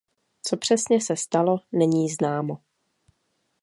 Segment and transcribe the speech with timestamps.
[0.41, 2.57] Co přesně se stalo není známo.